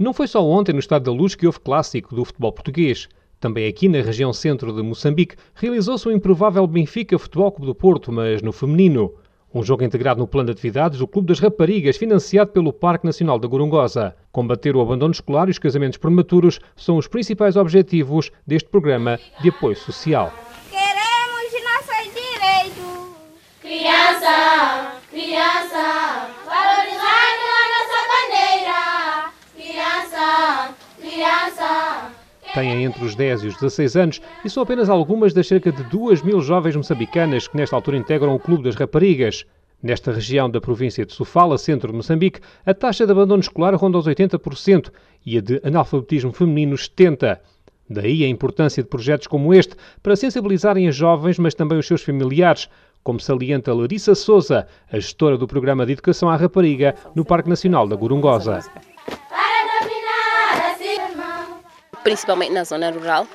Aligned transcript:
Não 0.00 0.14
foi 0.14 0.26
só 0.26 0.42
ontem 0.42 0.72
no 0.72 0.78
Estado 0.78 1.04
da 1.04 1.12
Luz 1.12 1.34
que 1.34 1.44
houve 1.44 1.60
clássico 1.60 2.14
do 2.14 2.24
futebol 2.24 2.50
português. 2.50 3.06
Também 3.38 3.68
aqui 3.68 3.86
na 3.86 4.00
região 4.00 4.32
centro 4.32 4.72
de 4.72 4.82
Moçambique 4.82 5.36
realizou-se 5.54 6.08
o 6.08 6.10
improvável 6.10 6.66
Benfica 6.66 7.18
Futebol 7.18 7.52
Clube 7.52 7.66
do 7.66 7.74
Porto, 7.74 8.10
mas 8.10 8.40
no 8.40 8.50
feminino. 8.50 9.12
Um 9.52 9.62
jogo 9.62 9.84
integrado 9.84 10.18
no 10.18 10.26
plano 10.26 10.46
de 10.46 10.52
atividades 10.52 10.98
do 10.98 11.06
Clube 11.06 11.28
das 11.28 11.38
Raparigas, 11.38 11.98
financiado 11.98 12.50
pelo 12.50 12.72
Parque 12.72 13.04
Nacional 13.04 13.38
da 13.38 13.46
Gorongosa. 13.46 14.16
Combater 14.32 14.74
o 14.74 14.80
abandono 14.80 15.12
escolar 15.12 15.48
e 15.48 15.50
os 15.50 15.58
casamentos 15.58 15.98
prematuros 15.98 16.60
são 16.74 16.96
os 16.96 17.06
principais 17.06 17.56
objetivos 17.56 18.30
deste 18.46 18.70
programa 18.70 19.18
de 19.42 19.50
apoio 19.50 19.76
social. 19.76 20.32
Têm 32.54 32.84
entre 32.84 33.04
os 33.04 33.14
10 33.14 33.44
e 33.44 33.46
os 33.46 33.54
16 33.54 33.96
anos 33.96 34.20
e 34.44 34.50
são 34.50 34.62
apenas 34.62 34.88
algumas 34.88 35.32
das 35.32 35.46
cerca 35.46 35.70
de 35.70 35.84
2 35.84 36.22
mil 36.22 36.40
jovens 36.40 36.74
moçambicanas 36.74 37.46
que 37.46 37.56
nesta 37.56 37.76
altura 37.76 37.96
integram 37.96 38.34
o 38.34 38.40
Clube 38.40 38.64
das 38.64 38.74
Raparigas. 38.74 39.46
Nesta 39.80 40.12
região 40.12 40.50
da 40.50 40.60
província 40.60 41.06
de 41.06 41.12
Sofala, 41.12 41.56
centro 41.56 41.90
de 41.90 41.96
Moçambique, 41.96 42.40
a 42.66 42.74
taxa 42.74 43.06
de 43.06 43.12
abandono 43.12 43.40
escolar 43.40 43.74
ronda 43.74 43.98
os 43.98 44.06
80% 44.06 44.90
e 45.24 45.38
a 45.38 45.40
de 45.40 45.60
analfabetismo 45.64 46.32
feminino 46.32 46.74
70%. 46.74 47.38
Daí 47.88 48.24
a 48.24 48.28
importância 48.28 48.82
de 48.82 48.88
projetos 48.88 49.26
como 49.26 49.54
este 49.54 49.74
para 50.02 50.14
sensibilizarem 50.14 50.86
as 50.86 50.94
jovens, 50.94 51.38
mas 51.38 51.54
também 51.54 51.78
os 51.78 51.86
seus 51.86 52.02
familiares, 52.02 52.68
como 53.02 53.18
salienta 53.18 53.74
Larissa 53.74 54.14
Souza, 54.14 54.66
a 54.90 54.96
gestora 54.96 55.38
do 55.38 55.46
Programa 55.46 55.86
de 55.86 55.92
Educação 55.92 56.28
à 56.28 56.36
Rapariga 56.36 56.94
no 57.14 57.24
Parque 57.24 57.48
Nacional 57.48 57.88
da 57.88 57.96
Gorongosa. 57.96 58.60
Principalmente 62.02 62.52
na 62.52 62.64
zona 62.64 62.90
rural, 62.90 63.26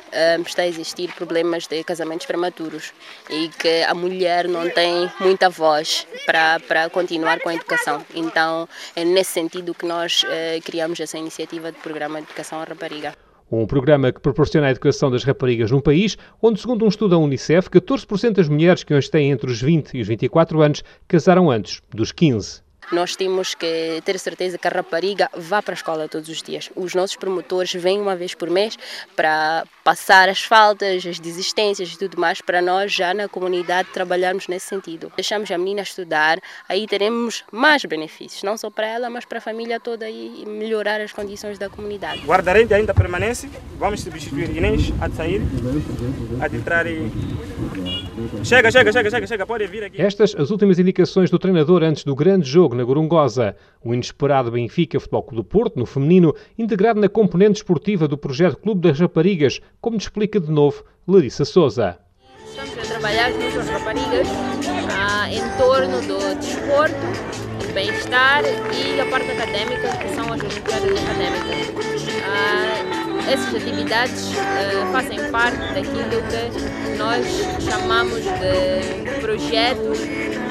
está 0.45 0.63
a 0.63 0.67
existir 0.67 1.13
problemas 1.13 1.67
de 1.67 1.83
casamentos 1.83 2.25
prematuros 2.25 2.93
e 3.29 3.49
que 3.49 3.83
a 3.83 3.93
mulher 3.93 4.47
não 4.47 4.69
tem 4.69 5.09
muita 5.19 5.49
voz 5.49 6.07
para, 6.25 6.59
para 6.61 6.89
continuar 6.89 7.39
com 7.39 7.49
a 7.49 7.55
educação. 7.55 8.05
Então, 8.13 8.67
é 8.95 9.03
nesse 9.03 9.31
sentido 9.31 9.73
que 9.73 9.85
nós 9.85 10.23
eh, 10.27 10.59
criamos 10.63 10.99
essa 10.99 11.17
iniciativa 11.17 11.71
de 11.71 11.79
Programa 11.79 12.19
de 12.19 12.27
Educação 12.27 12.59
à 12.59 12.63
Rapariga. 12.63 13.13
Um 13.51 13.67
programa 13.67 14.11
que 14.11 14.19
proporciona 14.19 14.67
a 14.67 14.71
educação 14.71 15.11
das 15.11 15.23
raparigas 15.23 15.69
num 15.69 15.79
país 15.79 16.17
onde, 16.41 16.59
segundo 16.59 16.83
um 16.83 16.87
estudo 16.87 17.11
da 17.11 17.17
Unicef, 17.17 17.69
14% 17.69 18.31
das 18.31 18.49
mulheres 18.49 18.83
que 18.83 18.93
hoje 18.93 19.09
têm 19.09 19.29
entre 19.29 19.51
os 19.51 19.61
20 19.61 19.95
e 19.95 20.01
os 20.01 20.07
24 20.07 20.61
anos 20.61 20.83
casaram 21.07 21.51
antes 21.51 21.79
dos 21.93 22.11
15. 22.11 22.64
Nós 22.91 23.15
temos 23.15 23.55
que 23.55 24.01
ter 24.05 24.19
certeza 24.19 24.57
que 24.57 24.67
a 24.67 24.71
rapariga 24.71 25.29
vá 25.35 25.61
para 25.61 25.73
a 25.73 25.75
escola 25.75 26.07
todos 26.07 26.29
os 26.29 26.41
dias. 26.41 26.69
Os 26.75 26.93
nossos 26.93 27.15
promotores 27.15 27.73
vêm 27.73 27.99
uma 27.99 28.15
vez 28.15 28.33
por 28.35 28.49
mês 28.49 28.77
para 29.15 29.65
passar 29.83 30.29
as 30.29 30.41
faltas, 30.41 31.05
as 31.05 31.19
desistências 31.19 31.91
e 31.91 31.97
tudo 31.97 32.19
mais, 32.19 32.41
para 32.41 32.61
nós 32.61 32.91
já 32.91 33.13
na 33.13 33.27
comunidade 33.27 33.89
trabalharmos 33.93 34.47
nesse 34.47 34.67
sentido. 34.67 35.11
Deixamos 35.15 35.49
a 35.51 35.57
menina 35.57 35.81
estudar, 35.81 36.39
aí 36.67 36.87
teremos 36.87 37.43
mais 37.51 37.83
benefícios, 37.85 38.43
não 38.43 38.57
só 38.57 38.69
para 38.69 38.87
ela, 38.87 39.09
mas 39.09 39.25
para 39.25 39.37
a 39.37 39.41
família 39.41 39.79
toda 39.79 40.09
e 40.09 40.43
melhorar 40.45 41.01
as 41.01 41.11
condições 41.11 41.57
da 41.57 41.69
comunidade. 41.69 42.21
O 42.23 42.27
guarda-rente 42.27 42.73
ainda 42.73 42.93
permanece, 42.93 43.49
vamos 43.77 44.01
substituir 44.01 44.55
Inês 44.55 44.91
a 45.01 45.09
sair, 45.09 45.41
a 46.41 46.55
entrar 46.55 46.87
e 46.87 47.11
Chega, 48.43 48.71
chega, 48.71 48.91
chega, 48.91 49.09
chega, 49.09 49.27
chega, 49.27 49.45
pode 49.45 49.67
vir 49.67 49.83
aqui. 49.83 50.01
Estas 50.01 50.35
as 50.35 50.49
últimas 50.49 50.79
indicações 50.79 51.29
do 51.29 51.37
treinador 51.37 51.83
antes 51.83 52.03
do 52.03 52.15
grande 52.15 52.47
jogo 52.47 52.74
na 52.75 52.83
Gorongosa. 52.83 53.55
O 53.83 53.93
inesperado 53.93 54.51
Benfica 54.51 54.99
Futebol 54.99 55.23
Clube 55.23 55.43
do 55.43 55.43
Porto, 55.43 55.79
no 55.79 55.85
feminino, 55.85 56.35
integrado 56.57 56.99
na 56.99 57.09
componente 57.09 57.57
esportiva 57.57 58.07
do 58.07 58.17
projeto 58.17 58.57
Clube 58.57 58.81
das 58.81 58.99
Raparigas, 58.99 59.61
como 59.81 59.95
nos 59.95 60.03
explica 60.03 60.39
de 60.39 60.51
novo 60.51 60.83
Larissa 61.07 61.45
Souza. 61.45 61.97
Estamos 62.45 62.77
a 62.77 62.81
trabalhar 62.81 63.31
com 63.31 63.59
as 63.59 63.69
raparigas 63.69 64.27
ah, 64.91 65.29
em 65.31 65.57
torno 65.57 66.01
do 66.01 66.35
desporto, 66.39 66.95
do 67.59 67.73
bem-estar 67.73 68.43
e 68.43 68.99
a 68.99 69.05
parte 69.07 69.31
académica, 69.31 69.97
que 69.97 70.09
são 70.15 70.31
as 70.31 70.41
Olimpíadas 70.41 71.03
Académicas. 71.03 72.05
Ah, 72.25 73.05
essas 73.31 73.55
atividades 73.55 74.29
uh, 74.29 74.91
fazem 74.91 75.31
parte 75.31 75.57
daquilo 75.57 76.21
que 76.29 76.97
nós 76.97 77.25
chamamos 77.63 78.21
de 78.21 79.19
projetos 79.19 79.99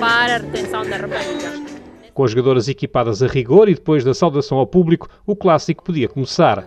para 0.01 0.35
a 0.35 0.39
retenção 0.39 0.85
da 0.85 0.97
rapariga. 0.97 1.74
Com 2.15 2.23
as 2.23 2.31
jogadoras 2.31 2.69
equipadas 2.69 3.25
a 3.25 3.27
rigor 3.27 3.69
e 3.69 3.75
depois 3.75 4.05
da 4.05 4.15
saudação 4.15 4.59
ao 4.59 4.67
público, 4.69 5.09
o 5.27 5.35
clássico 5.35 5.83
podia 5.83 6.09
começar. 6.09 6.65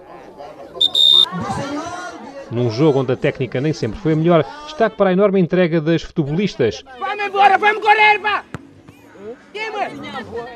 Num 2.52 2.70
jogo 2.70 3.00
onde 3.00 3.14
a 3.14 3.16
técnica 3.16 3.62
nem 3.62 3.72
sempre 3.72 3.98
foi 3.98 4.12
a 4.12 4.16
melhor, 4.18 4.46
destaque 4.66 4.98
para 4.98 5.10
a 5.10 5.14
enorme 5.14 5.40
entrega 5.40 5.80
das 5.80 6.02
futebolistas. 6.02 6.84
Vamos 7.00 7.26
embora, 7.26 7.58
vamos 7.58 7.82
correr, 7.82 8.20
pá! 8.20 8.44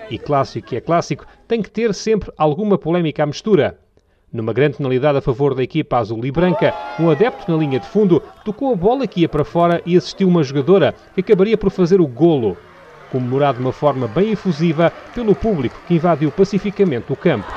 E 0.10 0.18
clássico 0.18 0.68
que 0.68 0.76
é 0.76 0.82
clássico, 0.82 1.26
tem 1.48 1.62
que 1.62 1.72
ter 1.72 1.94
sempre 1.94 2.30
alguma 2.38 2.78
polémica 2.78 3.24
à 3.24 3.26
mistura. 3.26 3.80
Numa 4.32 4.52
grande 4.52 4.78
penalidade 4.78 5.18
a 5.18 5.22
favor 5.22 5.56
da 5.56 5.64
equipa 5.64 5.98
azul 5.98 6.26
e 6.26 6.32
branca, 6.32 6.74
um 7.00 7.10
adepto 7.10 7.50
na 7.50 7.58
linha 7.58 7.80
de 7.80 7.88
fundo 7.88 8.22
tocou 8.44 8.74
a 8.74 8.76
bola 8.76 9.08
que 9.08 9.22
ia 9.22 9.30
para 9.30 9.46
fora 9.46 9.82
e 9.86 9.96
assistiu 9.96 10.28
uma 10.28 10.44
jogadora 10.44 10.94
que 11.14 11.22
acabaria 11.22 11.58
por 11.58 11.70
fazer 11.70 12.00
o 12.00 12.08
golo, 12.08 12.58
comemorado 13.12 13.58
de 13.58 13.64
uma 13.64 13.74
forma 13.74 14.08
bem 14.08 14.32
efusiva 14.32 14.92
pelo 15.14 15.36
público 15.36 15.80
que 15.88 15.96
invadiu 15.96 16.32
pacificamente 16.32 17.12
o 17.12 17.16
campo. 17.16 17.52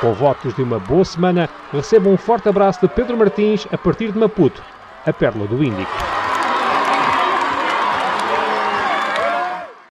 Com 0.00 0.12
votos 0.12 0.54
de 0.54 0.62
uma 0.62 0.78
boa 0.78 1.04
semana, 1.04 1.48
recebam 1.72 2.12
um 2.12 2.16
forte 2.16 2.48
abraço 2.48 2.80
de 2.80 2.88
Pedro 2.88 3.16
Martins 3.16 3.66
a 3.72 3.76
partir 3.76 4.12
de 4.12 4.18
Maputo, 4.18 4.62
a 5.04 5.12
Pérola 5.12 5.46
do 5.46 5.62
Índico. 5.62 6.17